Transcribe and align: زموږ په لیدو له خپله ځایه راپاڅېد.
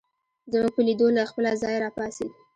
زموږ 0.51 0.71
په 0.75 0.81
لیدو 0.87 1.07
له 1.17 1.23
خپله 1.29 1.51
ځایه 1.61 1.81
راپاڅېد. 1.85 2.31